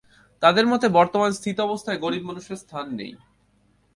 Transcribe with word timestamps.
তাঁদের 0.43 0.65
মতে 0.67 0.87
বর্তমান 0.89 1.31
স্থিতাবস্থায় 1.31 2.01
গরিব 2.01 2.23
মানুষের 2.25 2.57
স্থান 2.57 2.85
নেই। 2.95 3.11